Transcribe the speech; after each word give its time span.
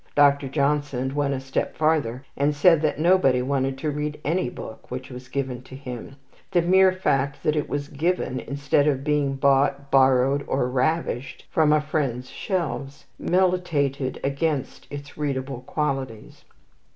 Dr. 0.15 0.47
Johnson 0.47 1.13
went 1.13 1.35
a 1.35 1.39
step 1.39 1.77
farther, 1.77 2.25
and 2.35 2.55
said 2.55 2.81
that 2.81 2.97
nobody 2.97 3.43
wanted 3.43 3.77
to 3.77 3.91
read 3.91 4.19
any 4.25 4.49
book 4.49 4.89
which 4.89 5.11
was 5.11 5.27
given 5.27 5.61
to 5.61 5.75
him; 5.75 6.15
the 6.49 6.63
mere 6.63 6.91
fact 6.91 7.43
that 7.43 7.55
it 7.55 7.69
was 7.69 7.87
given, 7.87 8.39
instead 8.39 8.87
of 8.87 9.03
being 9.03 9.35
bought, 9.35 9.91
borrowed, 9.91 10.43
or 10.47 10.67
ravished 10.67 11.45
from 11.51 11.71
a 11.71 11.79
friend's 11.79 12.31
shelves, 12.31 13.05
militated 13.19 14.19
against 14.23 14.87
its 14.89 15.19
readable 15.19 15.61
qualities. 15.67 16.45